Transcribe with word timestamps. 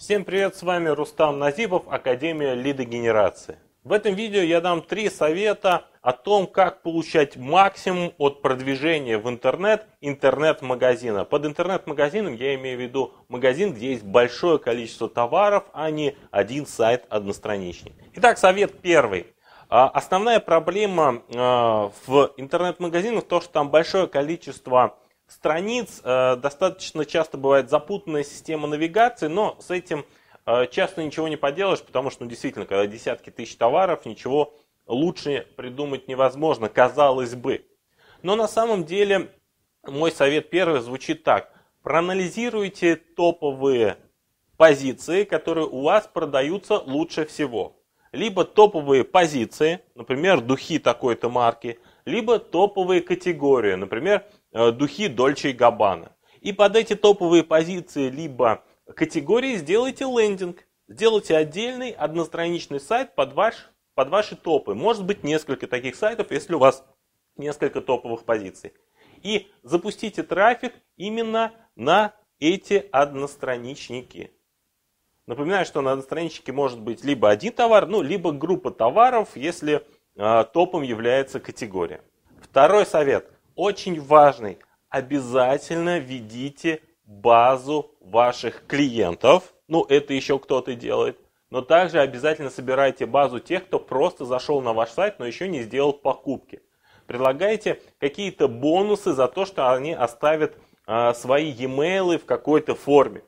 Всем 0.00 0.24
привет, 0.24 0.56
с 0.56 0.62
вами 0.62 0.88
Рустам 0.88 1.38
Назипов, 1.38 1.82
Академия 1.86 2.54
лидогенерации. 2.54 3.58
В 3.84 3.92
этом 3.92 4.14
видео 4.14 4.40
я 4.40 4.62
дам 4.62 4.80
три 4.80 5.10
совета 5.10 5.84
о 6.00 6.12
том, 6.12 6.46
как 6.46 6.80
получать 6.80 7.36
максимум 7.36 8.14
от 8.16 8.40
продвижения 8.40 9.18
в 9.18 9.28
интернет 9.28 9.86
интернет-магазина. 10.00 11.26
Под 11.26 11.44
интернет-магазином 11.44 12.34
я 12.34 12.54
имею 12.54 12.78
в 12.78 12.80
виду 12.80 13.12
магазин, 13.28 13.74
где 13.74 13.90
есть 13.90 14.02
большое 14.02 14.58
количество 14.58 15.06
товаров, 15.06 15.64
а 15.74 15.90
не 15.90 16.16
один 16.30 16.64
сайт-одностраничник. 16.64 17.92
Итак, 18.14 18.38
совет 18.38 18.80
первый. 18.80 19.26
А, 19.68 19.86
основная 19.90 20.40
проблема 20.40 21.22
а, 21.36 21.92
в 22.06 22.32
интернет-магазинах 22.38 23.24
то, 23.24 23.42
что 23.42 23.52
там 23.52 23.68
большое 23.68 24.06
количество 24.06 24.96
страниц 25.30 26.00
э, 26.02 26.36
достаточно 26.36 27.04
часто 27.06 27.38
бывает 27.38 27.70
запутанная 27.70 28.24
система 28.24 28.66
навигации, 28.66 29.28
но 29.28 29.56
с 29.60 29.70
этим 29.70 30.04
э, 30.44 30.66
часто 30.70 31.02
ничего 31.02 31.28
не 31.28 31.36
поделаешь, 31.36 31.80
потому 31.82 32.10
что 32.10 32.24
ну, 32.24 32.30
действительно, 32.30 32.66
когда 32.66 32.86
десятки 32.86 33.30
тысяч 33.30 33.56
товаров, 33.56 34.04
ничего 34.04 34.52
лучше 34.86 35.46
придумать 35.56 36.08
невозможно, 36.08 36.68
казалось 36.68 37.34
бы. 37.34 37.64
Но 38.22 38.34
на 38.34 38.48
самом 38.48 38.84
деле 38.84 39.30
мой 39.84 40.10
совет 40.10 40.50
первый 40.50 40.80
звучит 40.80 41.22
так. 41.22 41.52
Проанализируйте 41.82 42.96
топовые 42.96 43.96
позиции, 44.56 45.24
которые 45.24 45.66
у 45.66 45.82
вас 45.82 46.08
продаются 46.12 46.78
лучше 46.78 47.24
всего. 47.24 47.76
Либо 48.12 48.44
топовые 48.44 49.04
позиции, 49.04 49.80
например, 49.94 50.40
духи 50.40 50.78
такой-то 50.80 51.30
марки, 51.30 51.78
либо 52.04 52.40
топовые 52.40 53.00
категории, 53.00 53.74
например, 53.74 54.24
духи 54.52 55.08
Дольче 55.08 55.50
и 55.50 55.52
Габбана. 55.52 56.12
И 56.40 56.52
под 56.52 56.76
эти 56.76 56.94
топовые 56.94 57.44
позиции 57.44 58.08
либо 58.08 58.64
категории 58.96 59.56
сделайте 59.56 60.04
лендинг. 60.04 60.66
Сделайте 60.88 61.36
отдельный 61.36 61.90
одностраничный 61.90 62.80
сайт 62.80 63.14
под, 63.14 63.32
ваш, 63.34 63.54
под 63.94 64.08
ваши 64.08 64.36
топы. 64.36 64.74
Может 64.74 65.04
быть 65.04 65.22
несколько 65.22 65.66
таких 65.66 65.94
сайтов, 65.94 66.30
если 66.30 66.54
у 66.54 66.58
вас 66.58 66.84
несколько 67.36 67.80
топовых 67.80 68.24
позиций. 68.24 68.72
И 69.22 69.48
запустите 69.62 70.22
трафик 70.22 70.72
именно 70.96 71.52
на 71.76 72.14
эти 72.40 72.88
одностраничники. 72.90 74.32
Напоминаю, 75.26 75.64
что 75.64 75.80
на 75.82 75.92
одностраничнике 75.92 76.52
может 76.52 76.80
быть 76.80 77.04
либо 77.04 77.30
один 77.30 77.52
товар, 77.52 77.86
ну, 77.86 78.02
либо 78.02 78.32
группа 78.32 78.72
товаров, 78.72 79.36
если 79.36 79.86
э, 80.16 80.44
топом 80.52 80.82
является 80.82 81.38
категория. 81.38 82.00
Второй 82.42 82.84
совет– 82.84 83.30
очень 83.54 84.00
важный. 84.00 84.58
Обязательно 84.88 85.98
ведите 85.98 86.82
базу 87.04 87.94
ваших 88.00 88.66
клиентов. 88.66 89.54
Ну, 89.68 89.84
это 89.88 90.14
еще 90.14 90.38
кто-то 90.38 90.74
делает. 90.74 91.18
Но 91.50 91.62
также 91.62 92.00
обязательно 92.00 92.50
собирайте 92.50 93.06
базу 93.06 93.40
тех, 93.40 93.66
кто 93.66 93.80
просто 93.80 94.24
зашел 94.24 94.60
на 94.60 94.72
ваш 94.72 94.90
сайт, 94.90 95.18
но 95.18 95.26
еще 95.26 95.48
не 95.48 95.62
сделал 95.62 95.92
покупки. 95.92 96.62
Предлагайте 97.06 97.80
какие-то 97.98 98.46
бонусы 98.46 99.12
за 99.12 99.26
то, 99.26 99.44
что 99.44 99.72
они 99.72 99.92
оставят 99.92 100.56
а, 100.86 101.12
свои 101.12 101.50
e-mail 101.50 102.18
в 102.18 102.24
какой-то 102.24 102.76
форме. 102.76 103.22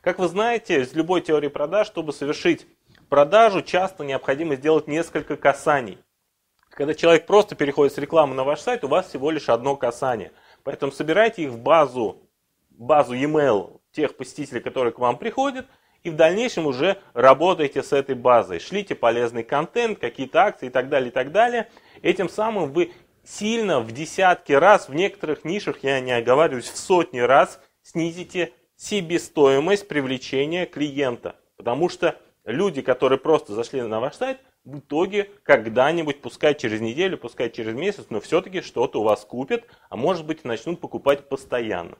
Как 0.00 0.20
вы 0.20 0.28
знаете, 0.28 0.80
из 0.80 0.94
любой 0.94 1.22
теории 1.22 1.48
продаж, 1.48 1.88
чтобы 1.88 2.12
совершить 2.12 2.66
продажу, 3.08 3.62
часто 3.62 4.04
необходимо 4.04 4.54
сделать 4.54 4.86
несколько 4.86 5.36
касаний. 5.36 5.98
Когда 6.74 6.92
человек 6.92 7.26
просто 7.26 7.54
переходит 7.54 7.94
с 7.94 7.98
рекламы 7.98 8.34
на 8.34 8.42
ваш 8.42 8.60
сайт, 8.60 8.82
у 8.82 8.88
вас 8.88 9.08
всего 9.08 9.30
лишь 9.30 9.48
одно 9.48 9.76
касание. 9.76 10.32
Поэтому 10.64 10.90
собирайте 10.90 11.44
их 11.44 11.50
в 11.50 11.58
базу, 11.58 12.28
базу 12.70 13.14
e-mail 13.14 13.80
тех 13.92 14.16
посетителей, 14.16 14.60
которые 14.60 14.92
к 14.92 14.98
вам 14.98 15.16
приходят, 15.16 15.66
и 16.02 16.10
в 16.10 16.16
дальнейшем 16.16 16.66
уже 16.66 16.98
работайте 17.12 17.82
с 17.82 17.92
этой 17.92 18.16
базой. 18.16 18.58
Шлите 18.58 18.96
полезный 18.96 19.44
контент, 19.44 20.00
какие-то 20.00 20.42
акции 20.42 20.66
и 20.66 20.70
так 20.70 20.88
далее, 20.88 21.10
и 21.10 21.12
так 21.12 21.30
далее. 21.30 21.70
Этим 22.02 22.28
самым 22.28 22.72
вы 22.72 22.92
сильно 23.22 23.78
в 23.78 23.92
десятки 23.92 24.52
раз, 24.52 24.88
в 24.88 24.94
некоторых 24.94 25.44
нишах, 25.44 25.84
я 25.84 26.00
не 26.00 26.10
оговариваюсь, 26.10 26.68
в 26.68 26.76
сотни 26.76 27.20
раз 27.20 27.60
снизите 27.82 28.52
себестоимость 28.76 29.86
привлечения 29.86 30.66
клиента. 30.66 31.36
Потому 31.56 31.88
что 31.88 32.16
люди, 32.44 32.82
которые 32.82 33.20
просто 33.20 33.54
зашли 33.54 33.80
на 33.80 34.00
ваш 34.00 34.16
сайт, 34.16 34.40
в 34.64 34.78
итоге 34.78 35.30
когда-нибудь, 35.42 36.22
пускай 36.22 36.54
через 36.54 36.80
неделю, 36.80 37.18
пускай 37.18 37.50
через 37.50 37.74
месяц, 37.74 38.06
но 38.10 38.20
все-таки 38.20 38.60
что-то 38.60 39.00
у 39.00 39.04
вас 39.04 39.24
купят, 39.24 39.64
а 39.90 39.96
может 39.96 40.26
быть 40.26 40.44
начнут 40.44 40.80
покупать 40.80 41.28
постоянно. 41.28 41.98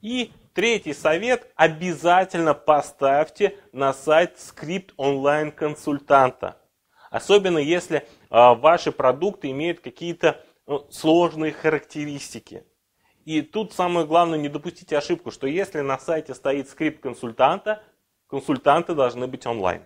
И 0.00 0.32
третий 0.52 0.92
совет, 0.92 1.50
обязательно 1.56 2.52
поставьте 2.52 3.56
на 3.72 3.94
сайт 3.94 4.38
скрипт 4.38 4.92
онлайн-консультанта. 4.98 6.58
Особенно 7.10 7.58
если 7.58 7.98
э, 7.98 8.04
ваши 8.30 8.92
продукты 8.92 9.50
имеют 9.50 9.80
какие-то 9.80 10.44
ну, 10.66 10.86
сложные 10.90 11.52
характеристики. 11.52 12.64
И 13.24 13.40
тут 13.40 13.72
самое 13.72 14.06
главное, 14.06 14.38
не 14.38 14.50
допустите 14.50 14.98
ошибку, 14.98 15.30
что 15.30 15.46
если 15.46 15.80
на 15.80 15.98
сайте 15.98 16.34
стоит 16.34 16.68
скрипт 16.68 17.02
консультанта, 17.02 17.82
консультанты 18.26 18.94
должны 18.94 19.26
быть 19.26 19.46
онлайн. 19.46 19.84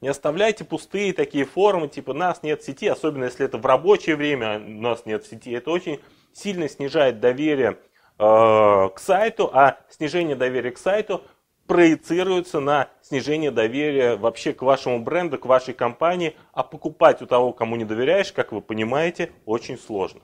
Не 0.00 0.08
оставляйте 0.08 0.64
пустые 0.64 1.12
такие 1.12 1.44
форумы, 1.44 1.88
типа 1.88 2.12
нас 2.12 2.42
нет 2.42 2.60
в 2.60 2.66
сети, 2.66 2.86
особенно 2.86 3.24
если 3.24 3.46
это 3.46 3.56
в 3.56 3.64
рабочее 3.64 4.16
время, 4.16 4.58
нас 4.58 5.06
нет 5.06 5.24
в 5.24 5.28
сети. 5.28 5.52
Это 5.52 5.70
очень 5.70 6.00
сильно 6.34 6.68
снижает 6.68 7.18
доверие 7.18 7.78
э, 8.18 8.18
к 8.18 8.98
сайту, 8.98 9.50
а 9.52 9.78
снижение 9.88 10.36
доверия 10.36 10.70
к 10.70 10.78
сайту 10.78 11.22
проецируется 11.66 12.60
на 12.60 12.88
снижение 13.02 13.50
доверия 13.50 14.16
вообще 14.16 14.52
к 14.52 14.62
вашему 14.62 15.00
бренду, 15.00 15.38
к 15.38 15.46
вашей 15.46 15.74
компании, 15.74 16.36
а 16.52 16.62
покупать 16.62 17.22
у 17.22 17.26
того, 17.26 17.52
кому 17.52 17.76
не 17.76 17.84
доверяешь, 17.84 18.32
как 18.32 18.52
вы 18.52 18.60
понимаете, 18.60 19.30
очень 19.46 19.78
сложно. 19.78 20.20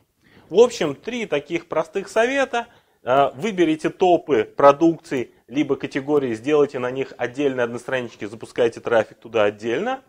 В 0.50 0.58
общем, 0.60 0.94
три 0.94 1.26
таких 1.26 1.66
простых 1.66 2.08
совета. 2.08 2.66
Э, 3.02 3.30
выберите 3.34 3.88
топы 3.88 4.44
продукции 4.44 5.32
либо 5.52 5.76
категории, 5.76 6.34
сделайте 6.34 6.78
на 6.78 6.90
них 6.90 7.12
отдельные 7.18 7.64
одностранички, 7.64 8.24
запускайте 8.24 8.80
трафик 8.80 9.18
туда 9.18 9.44
отдельно. 9.44 10.00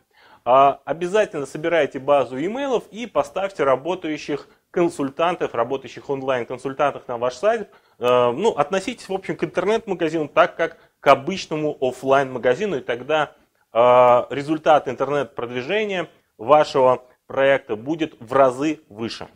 А, 0.46 0.80
обязательно 0.86 1.46
собирайте 1.46 2.00
базу 2.00 2.38
имейлов 2.38 2.86
и 2.92 3.08
поставьте 3.08 3.66
работающих 3.66 4.48
консультантов, 4.72 5.54
работающих 5.54 6.10
онлайн-консультантов 6.10 7.08
на 7.10 7.18
ваш 7.18 7.36
сайт. 7.36 7.70
А, 8.00 8.32
ну, 8.32 8.52
относитесь, 8.52 9.10
в 9.10 9.14
общем, 9.14 9.36
к 9.36 9.44
интернет-магазину 9.44 10.30
так, 10.30 10.56
как 10.56 10.78
к 11.02 11.08
обычному 11.08 11.78
офлайн 11.82 12.32
магазину 12.32 12.78
и 12.78 12.82
тогда 12.82 13.34
а, 13.74 14.28
результат 14.30 14.88
интернет-продвижения 14.88 16.08
вашего 16.38 17.04
проекта 17.28 17.76
будет 17.76 18.16
в 18.22 18.32
разы 18.32 18.80
выше. 18.88 19.28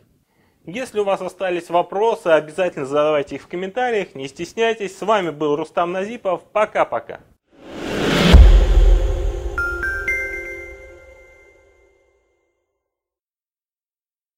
Если 0.70 1.00
у 1.00 1.04
вас 1.04 1.22
остались 1.22 1.70
вопросы, 1.70 2.26
обязательно 2.26 2.84
задавайте 2.84 3.36
их 3.36 3.42
в 3.42 3.48
комментариях, 3.48 4.14
не 4.14 4.28
стесняйтесь. 4.28 4.98
С 4.98 5.00
вами 5.00 5.30
был 5.30 5.56
Рустам 5.56 5.92
Назипов. 5.92 6.42
Пока-пока. 6.52 7.20